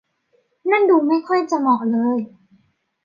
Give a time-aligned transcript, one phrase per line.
[0.71, 2.17] นั่นดูไม่ค่อยจะเหมาะเลย